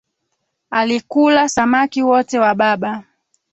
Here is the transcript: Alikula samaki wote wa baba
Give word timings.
Alikula 0.69 1.49
samaki 1.49 2.01
wote 2.03 2.39
wa 2.39 2.55
baba 2.55 3.03